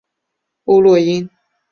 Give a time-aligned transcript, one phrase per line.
[0.63, 1.29] 欧络因。